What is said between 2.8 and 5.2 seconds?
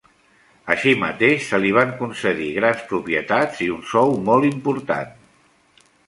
propietats i un sou molt important.